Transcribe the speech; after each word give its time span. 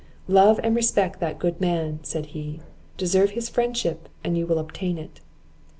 "Love 0.27 0.59
and 0.63 0.75
respect 0.75 1.19
that 1.19 1.37
good 1.37 1.61
man," 1.61 1.99
said 2.01 2.25
he; 2.33 2.59
"deserve 2.97 3.29
his 3.29 3.49
friendship, 3.49 4.09
and 4.23 4.35
you 4.35 4.47
will 4.47 4.57
obtain 4.57 4.97
it." 4.97 5.19